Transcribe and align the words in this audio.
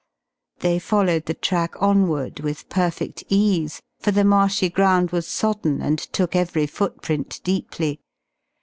They 0.61 0.79
followed 0.79 1.27
the 1.27 1.35
track 1.35 1.79
onward, 1.79 2.39
with 2.39 2.69
perfect 2.69 3.23
ease, 3.29 3.83
for 3.99 4.09
the 4.09 4.23
marshy 4.23 4.67
ground 4.67 5.11
was 5.11 5.27
sodden 5.27 5.79
and 5.79 5.99
took 5.99 6.35
every 6.35 6.65
footprint 6.65 7.39
deeply. 7.43 8.01